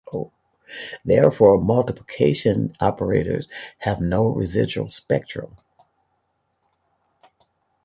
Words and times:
Therefore, 1.05 1.61
multiplication 1.61 2.75
operators 2.79 3.47
have 3.77 4.01
no 4.01 4.29
residual 4.29 4.89
spectrum. 4.89 5.55